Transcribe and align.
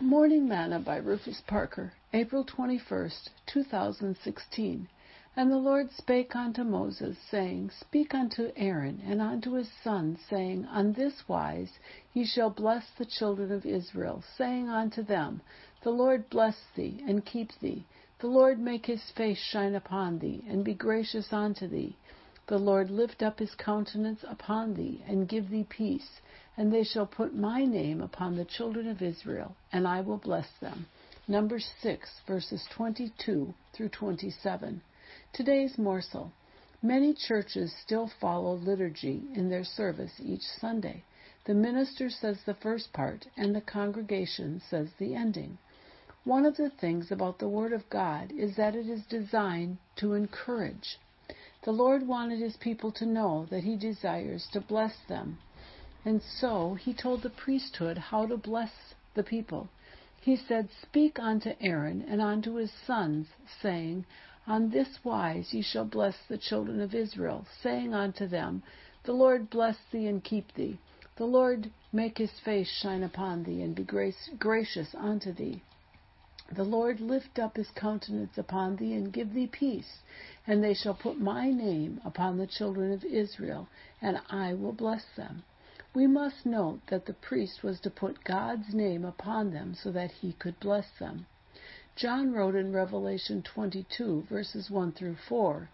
Morning 0.00 0.46
Manna 0.46 0.78
by 0.78 0.98
Rufus 0.98 1.42
Parker, 1.48 1.92
April 2.12 2.44
21st, 2.44 3.30
2016. 3.46 4.88
And 5.34 5.50
the 5.50 5.56
Lord 5.56 5.90
spake 5.90 6.36
unto 6.36 6.62
Moses, 6.62 7.18
saying, 7.28 7.70
Speak 7.70 8.14
unto 8.14 8.52
Aaron 8.54 9.02
and 9.04 9.20
unto 9.20 9.54
his 9.54 9.68
sons, 9.82 10.20
saying, 10.30 10.66
On 10.66 10.92
this 10.92 11.28
wise 11.28 11.80
ye 12.12 12.24
shall 12.24 12.48
bless 12.48 12.88
the 12.96 13.06
children 13.06 13.50
of 13.50 13.66
Israel, 13.66 14.22
saying 14.36 14.68
unto 14.68 15.02
them, 15.02 15.40
The 15.82 15.90
Lord 15.90 16.30
bless 16.30 16.56
thee, 16.76 17.02
and 17.04 17.26
keep 17.26 17.50
thee. 17.58 17.84
The 18.20 18.28
Lord 18.28 18.60
make 18.60 18.86
his 18.86 19.10
face 19.10 19.38
shine 19.38 19.74
upon 19.74 20.20
thee, 20.20 20.44
and 20.48 20.64
be 20.64 20.74
gracious 20.74 21.32
unto 21.32 21.66
thee. 21.66 21.96
The 22.48 22.58
Lord 22.58 22.90
lift 22.90 23.22
up 23.22 23.38
his 23.38 23.54
countenance 23.54 24.24
upon 24.28 24.74
thee, 24.74 25.04
and 25.06 25.28
give 25.28 25.48
thee 25.48 25.66
peace 25.68 26.20
and 26.58 26.72
they 26.72 26.82
shall 26.82 27.06
put 27.06 27.36
my 27.36 27.64
name 27.64 28.00
upon 28.00 28.34
the 28.34 28.44
children 28.44 28.88
of 28.88 29.00
Israel, 29.00 29.54
and 29.72 29.86
I 29.86 30.00
will 30.00 30.16
bless 30.16 30.48
them. 30.60 30.86
Numbers 31.28 31.70
6, 31.80 32.22
verses 32.26 32.66
22 32.74 33.54
through 33.72 33.88
27. 33.90 34.80
Today's 35.32 35.78
morsel. 35.78 36.32
Many 36.82 37.14
churches 37.14 37.72
still 37.80 38.10
follow 38.20 38.54
liturgy 38.54 39.22
in 39.36 39.48
their 39.48 39.62
service 39.62 40.10
each 40.18 40.42
Sunday. 40.60 41.04
The 41.44 41.54
minister 41.54 42.10
says 42.10 42.38
the 42.44 42.54
first 42.54 42.92
part, 42.92 43.28
and 43.36 43.54
the 43.54 43.60
congregation 43.60 44.60
says 44.68 44.88
the 44.98 45.14
ending. 45.14 45.58
One 46.24 46.44
of 46.44 46.56
the 46.56 46.70
things 46.70 47.12
about 47.12 47.38
the 47.38 47.48
Word 47.48 47.72
of 47.72 47.88
God 47.88 48.32
is 48.32 48.56
that 48.56 48.74
it 48.74 48.88
is 48.88 49.06
designed 49.06 49.78
to 49.96 50.14
encourage. 50.14 50.98
The 51.68 51.74
Lord 51.74 52.08
wanted 52.08 52.38
His 52.38 52.56
people 52.56 52.90
to 52.92 53.04
know 53.04 53.44
that 53.50 53.62
He 53.62 53.76
desires 53.76 54.48
to 54.52 54.60
bless 54.62 54.96
them 55.06 55.36
and 56.02 56.22
so 56.22 56.72
he 56.72 56.94
told 56.94 57.20
the 57.20 57.28
priesthood 57.28 57.98
how 57.98 58.24
to 58.24 58.38
bless 58.38 58.94
the 59.12 59.22
people. 59.22 59.68
He 60.22 60.34
said, 60.34 60.70
Speak 60.80 61.18
unto 61.18 61.52
Aaron 61.60 62.00
and 62.08 62.22
unto 62.22 62.54
his 62.54 62.72
sons, 62.72 63.26
saying, 63.60 64.06
On 64.46 64.70
this 64.70 65.04
wise 65.04 65.52
ye 65.52 65.60
shall 65.60 65.84
bless 65.84 66.16
the 66.26 66.38
children 66.38 66.80
of 66.80 66.94
Israel, 66.94 67.44
saying 67.62 67.92
unto 67.92 68.26
them, 68.26 68.62
The 69.04 69.12
Lord 69.12 69.50
bless 69.50 69.76
thee 69.92 70.06
and 70.06 70.24
keep 70.24 70.54
thee. 70.54 70.78
The 71.16 71.26
Lord 71.26 71.70
make 71.92 72.16
his 72.16 72.32
face 72.40 72.68
shine 72.68 73.02
upon 73.02 73.42
thee, 73.44 73.60
and 73.60 73.74
be 73.74 73.84
gracious 73.84 74.94
unto 74.94 75.32
thee. 75.32 75.62
The 76.50 76.64
Lord 76.64 76.98
lift 76.98 77.38
up 77.38 77.58
his 77.58 77.70
countenance 77.72 78.38
upon 78.38 78.76
thee, 78.76 78.94
and 78.94 79.12
give 79.12 79.34
thee 79.34 79.46
peace. 79.46 80.00
And 80.46 80.64
they 80.64 80.72
shall 80.72 80.94
put 80.94 81.20
my 81.20 81.50
name 81.50 82.00
upon 82.06 82.38
the 82.38 82.46
children 82.46 82.90
of 82.90 83.04
Israel, 83.04 83.68
and 84.00 84.18
I 84.30 84.54
will 84.54 84.72
bless 84.72 85.04
them. 85.14 85.44
We 85.92 86.06
must 86.06 86.46
note 86.46 86.86
that 86.86 87.04
the 87.04 87.12
priest 87.12 87.62
was 87.62 87.80
to 87.80 87.90
put 87.90 88.24
God's 88.24 88.72
name 88.72 89.04
upon 89.04 89.50
them 89.50 89.74
so 89.74 89.92
that 89.92 90.10
he 90.10 90.32
could 90.32 90.58
bless 90.58 90.88
them. 90.98 91.26
John 91.96 92.32
wrote 92.32 92.54
in 92.54 92.72
Revelation 92.72 93.42
22, 93.42 94.22
verses 94.22 94.70
1 94.70 94.92
through 94.92 95.16
4, 95.16 95.68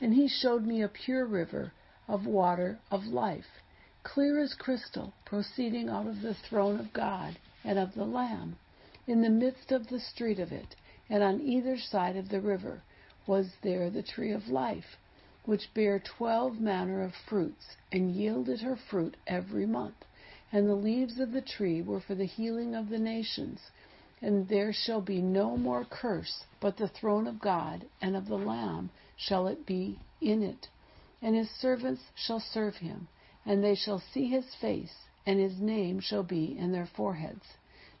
And 0.00 0.14
he 0.14 0.26
showed 0.26 0.66
me 0.66 0.82
a 0.82 0.88
pure 0.88 1.26
river 1.26 1.72
of 2.08 2.26
water 2.26 2.80
of 2.90 3.06
life, 3.06 3.62
clear 4.02 4.40
as 4.40 4.54
crystal, 4.54 5.12
proceeding 5.24 5.88
out 5.88 6.08
of 6.08 6.22
the 6.22 6.34
throne 6.34 6.80
of 6.80 6.92
God 6.92 7.38
and 7.62 7.78
of 7.78 7.94
the 7.94 8.04
Lamb. 8.04 8.56
In 9.08 9.22
the 9.22 9.30
midst 9.30 9.72
of 9.72 9.88
the 9.88 10.00
street 10.00 10.38
of 10.38 10.52
it, 10.52 10.76
and 11.08 11.22
on 11.22 11.40
either 11.40 11.78
side 11.78 12.14
of 12.14 12.28
the 12.28 12.42
river, 12.42 12.82
was 13.26 13.54
there 13.62 13.88
the 13.88 14.02
tree 14.02 14.32
of 14.32 14.48
life 14.48 14.98
which 15.46 15.72
bare 15.72 15.98
twelve 15.98 16.60
manner 16.60 17.00
of 17.00 17.14
fruits, 17.14 17.74
and 17.90 18.12
yielded 18.14 18.60
her 18.60 18.76
fruit 18.76 19.16
every 19.26 19.64
month. 19.64 20.04
And 20.52 20.68
the 20.68 20.74
leaves 20.74 21.18
of 21.18 21.32
the 21.32 21.40
tree 21.40 21.80
were 21.80 22.00
for 22.00 22.14
the 22.14 22.26
healing 22.26 22.74
of 22.74 22.90
the 22.90 22.98
nations. 22.98 23.70
And 24.20 24.46
there 24.46 24.74
shall 24.74 25.00
be 25.00 25.22
no 25.22 25.56
more 25.56 25.86
curse, 25.86 26.44
but 26.60 26.76
the 26.76 26.88
throne 26.88 27.26
of 27.26 27.40
God 27.40 27.86
and 28.02 28.14
of 28.14 28.26
the 28.26 28.36
Lamb 28.36 28.90
shall 29.16 29.46
it 29.46 29.64
be 29.64 29.98
in 30.20 30.42
it. 30.42 30.68
And 31.22 31.34
his 31.34 31.48
servants 31.48 32.02
shall 32.14 32.40
serve 32.40 32.76
him, 32.76 33.08
and 33.46 33.64
they 33.64 33.74
shall 33.74 34.00
see 34.12 34.28
his 34.28 34.54
face, 34.56 35.06
and 35.24 35.40
his 35.40 35.58
name 35.58 35.98
shall 35.98 36.24
be 36.24 36.58
in 36.58 36.72
their 36.72 36.84
foreheads. 36.94 37.54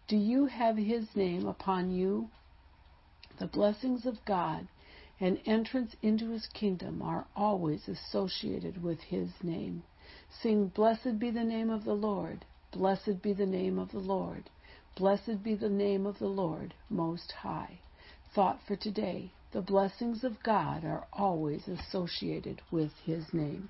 Do 0.08 0.16
you 0.16 0.46
have 0.46 0.78
his 0.78 1.14
name 1.14 1.46
upon 1.46 1.90
you? 1.90 2.30
The 3.38 3.46
blessings 3.46 4.06
of 4.06 4.24
God 4.24 4.66
and 5.20 5.38
entrance 5.44 5.96
into 6.00 6.30
his 6.30 6.46
kingdom 6.46 7.02
are 7.02 7.26
always 7.36 7.86
associated 7.88 8.82
with 8.82 9.02
his 9.02 9.28
name. 9.42 9.82
Sing, 10.30 10.68
Blessed 10.68 11.18
be 11.18 11.30
the 11.30 11.44
name 11.44 11.68
of 11.68 11.84
the 11.84 11.92
Lord, 11.92 12.46
blessed 12.72 13.20
be 13.20 13.34
the 13.34 13.44
name 13.44 13.78
of 13.78 13.90
the 13.90 13.98
Lord, 13.98 14.48
blessed 14.96 15.42
be 15.42 15.54
the 15.54 15.68
name 15.68 16.06
of 16.06 16.18
the 16.18 16.28
Lord 16.28 16.72
Most 16.88 17.30
High. 17.30 17.78
Thought 18.34 18.62
for 18.62 18.76
today 18.76 19.30
The 19.50 19.60
blessings 19.60 20.24
of 20.24 20.42
God 20.42 20.86
are 20.86 21.06
always 21.12 21.68
associated 21.68 22.62
with 22.70 22.92
his 23.04 23.34
name. 23.34 23.68